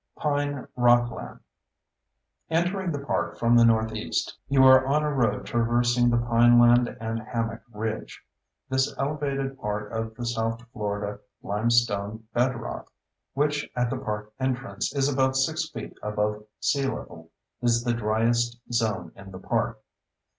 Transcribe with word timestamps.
Pine 0.17 0.67
Rockland 0.75 1.41
Entering 2.49 2.91
the 2.91 3.05
park 3.05 3.37
from 3.37 3.55
the 3.55 3.63
northeast, 3.63 4.35
you 4.49 4.63
are 4.63 4.83
on 4.87 5.03
a 5.03 5.13
road 5.13 5.45
traversing 5.45 6.09
the 6.09 6.17
pineland 6.17 6.97
and 6.99 7.19
hammock 7.19 7.61
"ridge." 7.71 8.19
This 8.67 8.91
elevated 8.97 9.59
part 9.59 9.91
of 9.91 10.15
the 10.15 10.25
South 10.25 10.59
Florida 10.73 11.19
limestone 11.43 12.23
bedrock, 12.33 12.91
which 13.35 13.69
at 13.75 13.91
the 13.91 13.97
park 13.99 14.33
entrance 14.39 14.91
is 14.95 15.07
about 15.07 15.35
6 15.35 15.69
feet 15.69 15.95
above 16.01 16.45
sea 16.59 16.87
level, 16.87 17.29
is 17.61 17.83
the 17.83 17.93
driest 17.93 18.59
zone 18.73 19.11
in 19.15 19.29
the 19.29 19.37
park. 19.39 19.83